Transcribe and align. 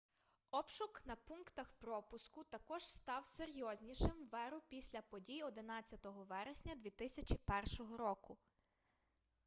обшук 0.51 1.01
на 1.05 1.15
пунктах 1.15 1.73
пропуску 1.79 2.43
також 2.43 2.85
став 2.85 3.25
серйознішим 3.25 4.27
в 4.31 4.35
еру 4.35 4.61
після 4.69 5.01
подій 5.01 5.43
11 5.43 5.99
вересня 6.05 6.75
2001 6.75 7.95
року 7.97 8.37